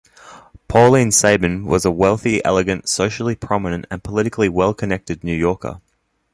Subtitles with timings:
[0.67, 5.79] Pauline Sabin was a wealthy, elegant, socially prominent, and politically well-connected New Yorker.